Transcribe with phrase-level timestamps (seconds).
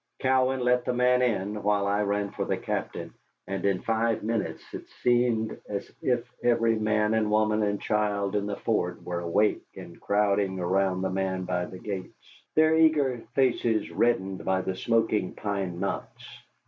[0.19, 3.13] Cowan let the man in, while I ran for the captain,
[3.45, 8.47] and in five minutes it seemed as if every man and woman and child in
[8.47, 12.17] the fort were awake and crowding around the man by the gates,
[12.55, 16.25] their eager faces reddened by the smoking pine knots.